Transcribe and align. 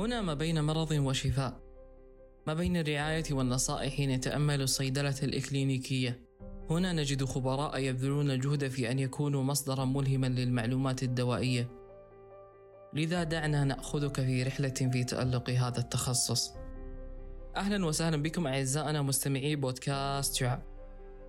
هنا 0.00 0.20
ما 0.22 0.34
بين 0.34 0.64
مرض 0.64 0.90
وشفاء. 0.90 1.60
ما 2.46 2.54
بين 2.54 2.76
الرعاية 2.76 3.24
والنصائح 3.30 4.00
نتأمل 4.00 4.62
الصيدلة 4.62 5.14
الإكلينيكية. 5.22 6.20
هنا 6.70 6.92
نجد 6.92 7.24
خبراء 7.24 7.78
يبذلون 7.78 8.30
الجهد 8.30 8.68
في 8.68 8.90
أن 8.90 8.98
يكونوا 8.98 9.42
مصدرا 9.42 9.84
ملهما 9.84 10.26
للمعلومات 10.26 11.02
الدوائية. 11.02 11.70
لذا 12.94 13.22
دعنا 13.22 13.64
نأخذك 13.64 14.16
في 14.16 14.42
رحلة 14.42 14.68
في 14.68 15.04
تألق 15.04 15.50
هذا 15.50 15.78
التخصص. 15.78 16.52
أهلا 17.56 17.86
وسهلا 17.86 18.22
بكم 18.22 18.46
أعزائنا 18.46 19.02
مستمعي 19.02 19.56
بودكاست 19.56 20.34
شعب. 20.34 20.62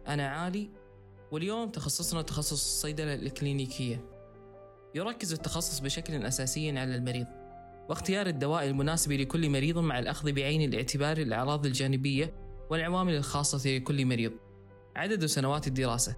أنا 0.07 0.27
عالي 0.27 0.69
واليوم 1.31 1.69
تخصصنا 1.69 2.21
تخصص 2.21 2.51
الصيدلة 2.51 3.13
الإكلينيكية. 3.13 4.05
يركز 4.95 5.33
التخصص 5.33 5.79
بشكل 5.79 6.25
أساسي 6.25 6.77
على 6.77 6.95
المريض. 6.95 7.40
واختيار 7.89 8.27
الدواء 8.27 8.67
المناسب 8.67 9.11
لكل 9.11 9.49
مريض 9.49 9.77
مع 9.77 9.99
الأخذ 9.99 10.31
بعين 10.31 10.61
الاعتبار 10.61 11.17
الأعراض 11.17 11.65
الجانبية 11.65 12.33
والعوامل 12.69 13.15
الخاصة 13.15 13.69
لكل 13.69 14.05
مريض. 14.05 14.31
عدد 14.95 15.25
سنوات 15.25 15.67
الدراسة. 15.67 16.15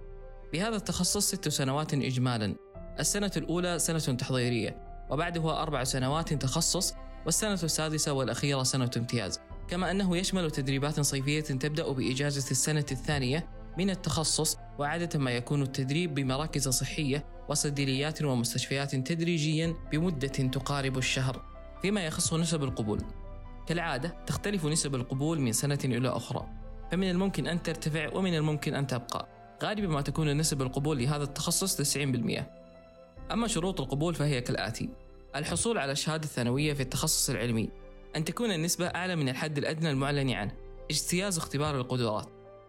بهذا 0.52 0.76
التخصص 0.76 1.26
ست 1.26 1.48
سنوات 1.48 1.94
إجمالا. 1.94 2.54
السنة 2.98 3.30
الأولى 3.36 3.78
سنة 3.78 3.98
تحضيرية 3.98 4.76
وبعدها 5.10 5.62
أربع 5.62 5.84
سنوات 5.84 6.34
تخصص 6.34 6.94
والسنة 7.24 7.52
السادسة 7.52 8.12
والأخيرة 8.12 8.62
سنة 8.62 8.90
امتياز. 8.96 9.40
كما 9.68 9.90
أنه 9.90 10.16
يشمل 10.16 10.50
تدريبات 10.50 11.00
صيفية 11.00 11.40
تبدأ 11.40 11.92
بإجازة 11.92 12.50
السنة 12.50 12.86
الثانية 12.92 13.48
من 13.78 13.90
التخصص 13.90 14.56
وعادة 14.78 15.18
ما 15.18 15.30
يكون 15.30 15.62
التدريب 15.62 16.14
بمراكز 16.14 16.68
صحية 16.68 17.24
وصيدليات 17.48 18.22
ومستشفيات 18.22 18.96
تدريجيا 18.96 19.74
بمدة 19.92 20.28
تقارب 20.28 20.98
الشهر. 20.98 21.53
فيما 21.82 22.06
يخص 22.06 22.34
نسب 22.34 22.62
القبول. 22.62 23.00
كالعادة 23.66 24.16
تختلف 24.26 24.64
نسب 24.66 24.94
القبول 24.94 25.40
من 25.40 25.52
سنة 25.52 25.78
إلى 25.84 26.08
أخرى. 26.08 26.48
فمن 26.92 27.10
الممكن 27.10 27.46
أن 27.46 27.62
ترتفع 27.62 28.16
ومن 28.16 28.34
الممكن 28.34 28.74
أن 28.74 28.86
تبقى. 28.86 29.28
غالبا 29.62 29.86
ما 29.88 30.00
تكون 30.00 30.36
نسب 30.36 30.62
القبول 30.62 30.98
لهذا 30.98 31.24
التخصص 31.24 31.76
90% 31.76 32.46
أما 33.32 33.48
شروط 33.48 33.80
القبول 33.80 34.14
فهي 34.14 34.40
كالآتي. 34.40 34.88
الحصول 35.36 35.78
على 35.78 35.92
الشهادة 35.92 36.24
الثانوية 36.24 36.72
في 36.72 36.82
التخصص 36.82 37.30
العلمي. 37.30 37.70
أن 38.16 38.24
تكون 38.24 38.52
النسبة 38.52 38.86
أعلى 38.86 39.16
من 39.16 39.28
الحد 39.28 39.58
الأدنى 39.58 39.90
المعلن 39.90 40.30
عنه. 40.30 40.52
اجتياز 40.90 41.38
اختبار 41.38 41.76
القدرات. 41.76 42.28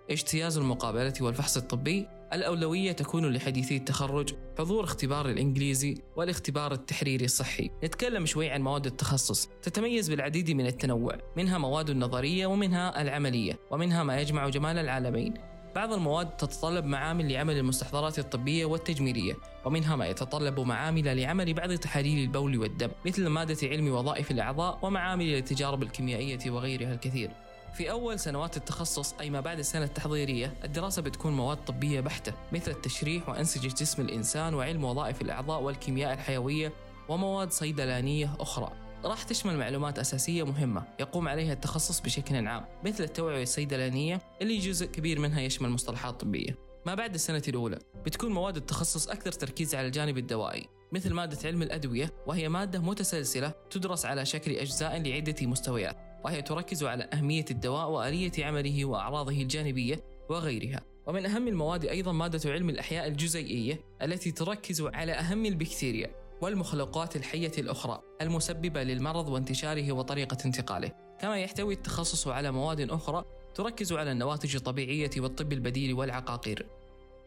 اجتياز 0.09 0.57
المقابلة 0.57 1.13
والفحص 1.21 1.57
الطبي. 1.57 2.07
الأولوية 2.33 2.91
تكون 2.91 3.33
لحديثي 3.33 3.77
التخرج 3.77 4.33
حضور 4.59 4.83
اختبار 4.83 5.29
الإنجليزي 5.29 5.97
والاختبار 6.15 6.71
التحريري 6.71 7.25
الصحي. 7.25 7.71
نتكلم 7.83 8.25
شوي 8.25 8.49
عن 8.49 8.61
مواد 8.61 8.85
التخصص. 8.85 9.49
تتميز 9.61 10.09
بالعديد 10.09 10.51
من 10.51 10.65
التنوع 10.65 11.17
منها 11.37 11.57
مواد 11.57 11.89
النظرية 11.89 12.45
ومنها 12.45 13.01
العملية 13.01 13.59
ومنها 13.71 14.03
ما 14.03 14.21
يجمع 14.21 14.49
جمال 14.49 14.77
العالمين. 14.77 15.33
بعض 15.75 15.93
المواد 15.93 16.37
تتطلب 16.37 16.85
معامل 16.85 17.33
لعمل 17.33 17.57
المستحضرات 17.57 18.19
الطبية 18.19 18.65
والتجميلية 18.65 19.33
ومنها 19.65 19.95
ما 19.95 20.07
يتطلب 20.07 20.59
معامل 20.59 21.17
لعمل 21.21 21.53
بعض 21.53 21.73
تحاليل 21.73 22.23
البول 22.23 22.57
والدم 22.57 22.89
مثل 23.05 23.27
مادة 23.27 23.67
علم 23.67 23.87
وظائف 23.87 24.31
الأعضاء 24.31 24.79
ومعامل 24.81 25.25
للتجارب 25.25 25.83
الكيميائية 25.83 26.51
وغيرها 26.51 26.93
الكثير. 26.93 27.31
في 27.75 27.91
أول 27.91 28.19
سنوات 28.19 28.57
التخصص 28.57 29.13
أي 29.13 29.29
ما 29.29 29.41
بعد 29.41 29.59
السنة 29.59 29.83
التحضيرية 29.85 30.53
الدراسة 30.63 31.01
بتكون 31.01 31.33
مواد 31.33 31.57
طبية 31.57 32.01
بحتة 32.01 32.33
مثل 32.51 32.71
التشريح 32.71 33.29
وأنسجة 33.29 33.67
جسم 33.67 34.01
الإنسان 34.01 34.53
وعلم 34.53 34.83
وظائف 34.83 35.21
الأعضاء 35.21 35.61
والكيمياء 35.61 36.13
الحيوية 36.13 36.73
ومواد 37.09 37.51
صيدلانية 37.51 38.35
أخرى. 38.39 38.71
راح 39.03 39.23
تشمل 39.23 39.57
معلومات 39.57 39.99
أساسية 39.99 40.45
مهمة 40.45 40.83
يقوم 40.99 41.27
عليها 41.27 41.53
التخصص 41.53 41.99
بشكل 41.99 42.47
عام 42.47 42.65
مثل 42.85 43.03
التوعية 43.03 43.43
الصيدلانية 43.43 44.21
اللي 44.41 44.57
جزء 44.57 44.85
كبير 44.85 45.19
منها 45.19 45.41
يشمل 45.41 45.69
مصطلحات 45.69 46.21
طبية. 46.21 46.57
ما 46.85 46.95
بعد 46.95 47.13
السنة 47.13 47.43
الأولى 47.47 47.79
بتكون 48.05 48.31
مواد 48.31 48.57
التخصص 48.57 49.07
أكثر 49.07 49.31
تركيز 49.31 49.75
على 49.75 49.87
الجانب 49.87 50.17
الدوائي 50.17 50.69
مثل 50.91 51.13
مادة 51.13 51.37
علم 51.45 51.61
الأدوية 51.61 52.13
وهي 52.27 52.49
مادة 52.49 52.79
متسلسلة 52.79 53.53
تدرس 53.71 54.05
على 54.05 54.25
شكل 54.25 54.51
أجزاء 54.51 55.01
لعدة 55.01 55.35
مستويات. 55.41 56.04
وهي 56.25 56.41
تركز 56.41 56.83
على 56.83 57.09
أهمية 57.13 57.45
الدواء 57.51 57.89
وآلية 57.89 58.31
عمله 58.39 58.85
وأعراضه 58.85 59.41
الجانبية 59.41 60.03
وغيرها. 60.29 60.81
ومن 61.07 61.25
أهم 61.25 61.47
المواد 61.47 61.85
أيضا 61.85 62.11
مادة 62.11 62.51
علم 62.51 62.69
الأحياء 62.69 63.07
الجزيئية 63.07 63.79
التي 64.01 64.31
تركز 64.31 64.81
على 64.81 65.11
أهم 65.11 65.45
البكتيريا 65.45 66.11
والمخلوقات 66.41 67.15
الحية 67.15 67.51
الأخرى 67.57 68.01
المسببة 68.21 68.83
للمرض 68.83 69.27
وانتشاره 69.27 69.91
وطريقة 69.91 70.37
انتقاله. 70.45 70.91
كما 71.21 71.37
يحتوي 71.37 71.73
التخصص 71.73 72.27
على 72.27 72.51
مواد 72.51 72.91
أخرى 72.91 73.25
تركز 73.55 73.93
على 73.93 74.11
النواتج 74.11 74.55
الطبيعية 74.55 75.11
والطب 75.17 75.53
البديل 75.53 75.93
والعقاقير. 75.93 76.67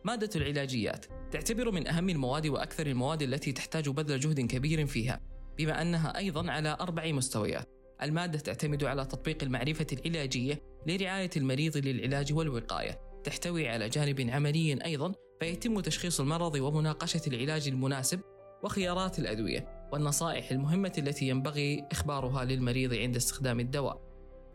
مادة 0.05 0.31
العلاجيات 0.37 1.07
تعتبر 1.31 1.71
من 1.71 1.87
أهم 1.87 2.09
المواد 2.09 2.47
وأكثر 2.47 2.87
المواد 2.87 3.23
التي 3.23 3.53
تحتاج 3.53 3.89
بذل 3.89 4.21
جهد 4.21 4.41
كبير 4.41 4.87
فيها 4.87 5.21
بما 5.59 5.83
أنها 5.83 6.19
أيضا 6.19 6.51
على 6.51 6.77
أربع 6.81 7.13
مستويات. 7.13 7.78
المادة 8.03 8.39
تعتمد 8.39 8.85
على 8.85 9.05
تطبيق 9.05 9.43
المعرفة 9.43 9.87
العلاجية 9.93 10.63
لرعاية 10.87 11.31
المريض 11.37 11.77
للعلاج 11.77 12.33
والوقاية. 12.33 13.01
تحتوي 13.25 13.69
على 13.69 13.89
جانب 13.89 14.31
عملي 14.31 14.85
أيضا 14.85 15.13
فيتم 15.41 15.81
تشخيص 15.81 16.21
المرض 16.21 16.55
ومناقشة 16.55 17.21
العلاج 17.27 17.69
المناسب 17.69 18.21
وخيارات 18.63 19.19
الأدوية 19.19 19.89
والنصائح 19.93 20.51
المهمة 20.51 20.93
التي 20.99 21.29
ينبغي 21.29 21.85
إخبارها 21.93 22.45
للمريض 22.45 22.95
عند 22.95 23.17
استخدام 23.17 23.61
الدواء. 23.61 24.01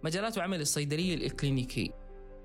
مجالات 0.04 0.38
عمل 0.38 0.62
الصيدلي 0.62 1.14
الإكلينيكي 1.14 1.92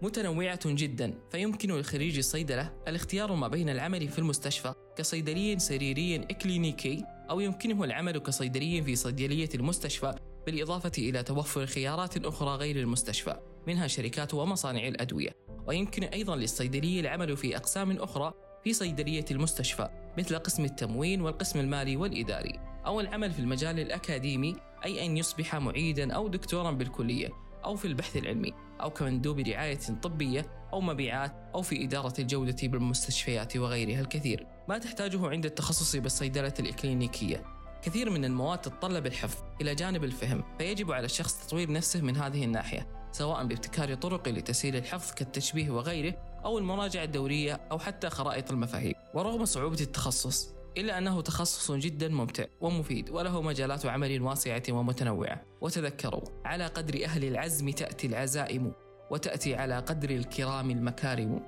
متنوعة 0.02 0.60
جدا 0.64 1.14
فيمكن 1.30 1.72
لخريج 1.72 2.18
الصيدلة 2.18 2.74
الاختيار 2.88 3.34
ما 3.34 3.48
بين 3.48 3.68
العمل 3.68 4.08
في 4.08 4.18
المستشفى 4.18 4.74
كصيدلي 4.96 5.58
سريري 5.58 6.16
إكلينيكي 6.16 7.04
أو 7.30 7.40
يمكنه 7.40 7.84
العمل 7.84 8.18
كصيدلي 8.18 8.82
في 8.82 8.96
صيدلية 8.96 9.48
المستشفى 9.54 10.14
بالإضافة 10.48 10.92
إلى 10.98 11.22
توفر 11.22 11.66
خيارات 11.66 12.26
أخرى 12.26 12.56
غير 12.56 12.76
المستشفى 12.76 13.36
منها 13.66 13.86
شركات 13.86 14.34
ومصانع 14.34 14.88
الأدوية. 14.88 15.30
ويمكن 15.66 16.04
أيضا 16.04 16.36
للصيدلي 16.36 17.00
العمل 17.00 17.36
في 17.36 17.56
أقسام 17.56 17.96
أخرى 17.96 18.32
في 18.64 18.72
صيدلية 18.72 19.24
المستشفى 19.30 19.88
مثل 20.18 20.38
قسم 20.38 20.64
التموين 20.64 21.20
والقسم 21.20 21.60
المالي 21.60 21.96
والإداري 21.96 22.60
أو 22.86 23.00
العمل 23.00 23.30
في 23.32 23.38
المجال 23.38 23.80
الأكاديمي 23.80 24.56
أي 24.84 25.06
أن 25.06 25.16
يصبح 25.16 25.56
معيدا 25.56 26.12
أو 26.12 26.28
دكتورا 26.28 26.70
بالكلية 26.70 27.28
أو 27.64 27.76
في 27.76 27.84
البحث 27.84 28.16
العلمي 28.16 28.52
أو 28.80 28.90
كمندوب 28.90 29.40
رعاية 29.40 29.80
طبية 30.02 30.68
أو 30.72 30.80
مبيعات 30.80 31.32
أو 31.54 31.62
في 31.62 31.84
إدارة 31.84 32.14
الجودة 32.18 32.68
بالمستشفيات 32.68 33.56
وغيرها 33.56 34.00
الكثير. 34.00 34.46
ما 34.68 34.78
تحتاجه 34.78 35.28
عند 35.28 35.44
التخصص 35.44 35.96
بالصيدلة 35.96 36.54
الإكلينيكية 36.60 37.57
كثير 37.82 38.10
من 38.10 38.24
المواد 38.24 38.60
تتطلب 38.60 39.06
الحفظ 39.06 39.38
إلى 39.60 39.74
جانب 39.74 40.04
الفهم 40.04 40.44
فيجب 40.58 40.92
على 40.92 41.04
الشخص 41.04 41.46
تطوير 41.46 41.72
نفسه 41.72 42.00
من 42.00 42.16
هذه 42.16 42.44
الناحية 42.44 42.98
سواء 43.12 43.46
بابتكار 43.46 43.94
طرق 43.94 44.28
لتسهيل 44.28 44.76
الحفظ 44.76 45.14
كالتشبيه 45.14 45.70
وغيره 45.70 46.14
أو 46.44 46.58
المراجعة 46.58 47.04
الدورية 47.04 47.60
أو 47.70 47.78
حتى 47.78 48.10
خرائط 48.10 48.50
المفاهيم. 48.50 48.94
ورغم 49.14 49.44
صعوبة 49.44 49.80
التخصص 49.80 50.54
إلا 50.76 50.98
أنه 50.98 51.20
تخصص 51.20 51.72
جدا 51.72 52.08
ممتع 52.08 52.44
ومفيد 52.60 53.10
وله 53.10 53.42
مجالات 53.42 53.86
عمل 53.86 54.22
واسعة 54.22 54.62
ومتنوعة. 54.70 55.42
وتذكروا 55.60 56.22
على 56.44 56.66
قدر 56.66 57.04
أهل 57.04 57.24
العزم 57.24 57.70
تأتي 57.70 58.06
العزائم 58.06 58.72
وتأتي 59.10 59.54
على 59.54 59.78
قدر 59.78 60.10
الكرام 60.10 60.70
المكارم. 60.70 61.42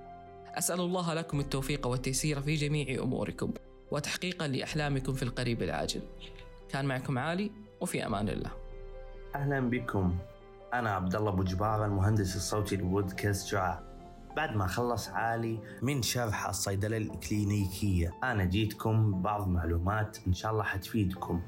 أسأل 0.55 0.81
الله 0.81 1.15
لكم 1.15 1.41
التوفيق 1.41 1.87
والتيسير 1.87 2.43
في 2.43 2.55
جميع 2.55 3.03
أموركم. 3.03 3.53
وتحقيقا 3.91 4.49
لأحلامكم 4.49 5.13
في 5.13 5.23
القريب 5.23 5.63
العاجل. 5.63 6.03
كان 6.69 6.85
معكم 6.85 7.19
عالي 7.19 7.51
وفي 7.81 8.07
أمان 8.07 8.29
الله. 8.29 8.51
أهلا 9.35 9.61
بكم. 9.61 10.19
أنا 10.75 10.91
عبد 10.91 11.15
الله 11.15 11.31
أبو 11.31 11.43
المهندس 11.85 12.37
الصوتي 12.37 12.77
لبودكاست 12.77 13.47
شعاع 13.47 13.83
بعد 14.37 14.57
ما 14.57 14.67
خلص 14.67 15.09
عالي 15.09 15.59
من 15.83 16.03
شرح 16.03 16.49
الصيدلة 16.49 16.97
الإكلينيكية 16.97 18.15
أنا 18.25 18.45
جيتكم 18.45 19.13
ببعض 19.13 19.49
معلومات 19.49 20.19
إن 20.27 20.33
شاء 20.33 20.53
الله 20.53 20.63
حتفيدكم. 20.63 21.43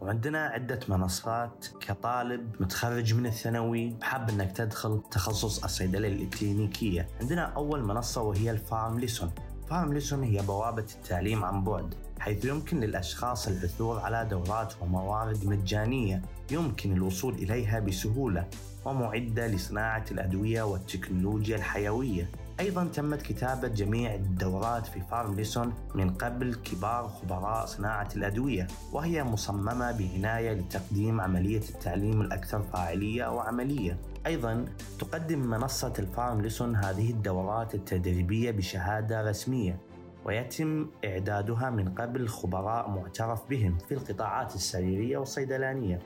وعندنا 0.00 0.46
عدة 0.46 0.80
منصات 0.88 1.66
كطالب 1.80 2.62
متخرج 2.62 3.14
من 3.14 3.26
الثانوي 3.26 3.96
حاب 4.02 4.30
إنك 4.30 4.52
تدخل 4.52 5.02
تخصص 5.10 5.64
الصيدلة 5.64 6.08
الإكلينيكية 6.08 7.08
عندنا 7.20 7.42
أول 7.42 7.84
منصة 7.84 8.22
وهي 8.22 8.50
الفارم 8.50 8.98
ليسون. 8.98 9.30
فارم 9.74 9.92
ليسون 9.92 10.22
هي 10.22 10.42
بوابة 10.42 10.86
التعليم 10.94 11.44
عن 11.44 11.64
بعد 11.64 11.94
حيث 12.18 12.44
يمكن 12.44 12.80
للأشخاص 12.80 13.48
العثور 13.48 14.00
على 14.00 14.28
دورات 14.30 14.74
وموارد 14.82 15.46
مجانية 15.46 16.22
يمكن 16.50 16.92
الوصول 16.92 17.34
إليها 17.34 17.80
بسهولة 17.80 18.46
ومعدة 18.84 19.46
لصناعة 19.46 20.04
الأدوية 20.10 20.62
والتكنولوجيا 20.62 21.56
الحيوية. 21.56 22.30
أيضا 22.60 22.84
تمت 22.84 23.22
كتابة 23.22 23.68
جميع 23.68 24.14
الدورات 24.14 24.86
في 24.86 25.00
فارم 25.10 25.34
ليسون 25.34 25.74
من 25.94 26.10
قبل 26.10 26.54
كبار 26.54 27.08
خبراء 27.08 27.66
صناعة 27.66 28.08
الأدوية 28.16 28.66
وهي 28.92 29.24
مصممة 29.24 29.92
بعناية 29.92 30.52
لتقديم 30.52 31.20
عملية 31.20 31.62
التعليم 31.68 32.20
الأكثر 32.20 32.62
فاعلية 32.62 33.26
وعملية. 33.26 33.98
أيضا 34.26 34.64
تقدم 34.98 35.38
منصة 35.38 35.92
الفارم 35.98 36.40
ليسون 36.40 36.76
هذه 36.76 37.10
الدورات 37.10 37.74
التدريبية 37.74 38.50
بشهادة 38.50 39.22
رسمية 39.22 39.80
ويتم 40.24 40.86
إعدادها 41.04 41.70
من 41.70 41.94
قبل 41.94 42.28
خبراء 42.28 42.90
معترف 42.90 43.40
بهم 43.50 43.78
في 43.88 43.94
القطاعات 43.94 44.54
السريرية 44.54 45.18
والصيدلانية. 45.18 45.98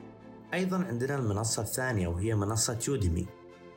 أيضا 0.53 0.77
عندنا 0.77 1.15
المنصة 1.15 1.61
الثانية 1.61 2.07
وهي 2.07 2.35
منصة 2.35 2.79
يوديمي. 2.87 3.27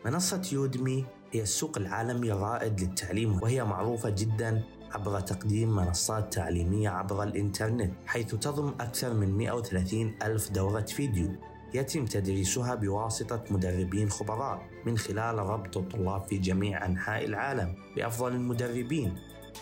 منصة 0.06 0.42
يوديمي 0.52 1.04
هي 1.32 1.42
السوق 1.42 1.78
العالمي 1.78 2.32
الرائد 2.32 2.80
للتعليم 2.80 3.42
وهي 3.42 3.64
معروفة 3.64 4.10
جدا 4.10 4.62
عبر 4.92 5.20
تقديم 5.20 5.76
منصات 5.76 6.32
تعليمية 6.32 6.90
عبر 6.90 7.22
الإنترنت 7.22 7.92
حيث 8.06 8.34
تضم 8.34 8.68
أكثر 8.68 9.14
من 9.14 9.36
130 9.36 10.14
ألف 10.22 10.50
دورة 10.50 10.80
فيديو. 10.80 11.51
يتم 11.74 12.06
تدريسها 12.06 12.74
بواسطة 12.74 13.44
مدربين 13.50 14.10
خبراء 14.10 14.62
من 14.86 14.98
خلال 14.98 15.38
ربط 15.38 15.76
الطلاب 15.76 16.22
في 16.28 16.38
جميع 16.38 16.86
أنحاء 16.86 17.24
العالم 17.24 17.74
بأفضل 17.96 18.32
المدربين. 18.32 19.16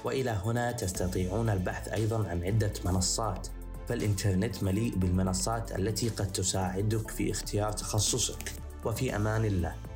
وإلى 0.05 0.31
هنا 0.31 0.73
تستطيعون 0.73 1.51
البحث 1.51 1.89
أيضا 1.89 2.29
عن 2.29 2.45
عدة 2.45 2.73
منصات 2.85 3.49
فالإنترنت 3.89 4.63
مليء 4.65 4.97
بالمنصات 4.97 5.79
التي 5.79 6.09
قد 6.09 6.33
تساعدك 6.33 7.11
في 7.11 7.31
اختيار 7.31 7.73
تخصصك. 7.73 8.53
وفي 8.85 9.17
أمان 9.17 9.45
الله. 9.45 9.90